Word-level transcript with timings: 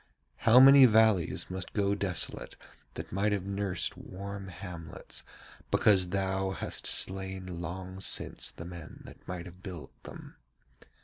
How 0.47 0.59
many 0.59 0.87
valleys 0.87 1.45
must 1.51 1.73
go 1.73 1.93
desolate 1.93 2.55
that 2.95 3.11
might 3.11 3.31
have 3.31 3.45
nursed 3.45 3.95
warm 3.95 4.47
hamlets, 4.47 5.21
because 5.69 6.09
thou 6.09 6.49
hast 6.49 6.87
slain 6.87 7.61
long 7.61 7.99
since 8.01 8.49
the 8.49 8.65
men 8.65 9.01
that 9.05 9.27
might 9.27 9.45
have 9.45 9.61
built 9.61 9.91
them? 10.01 10.37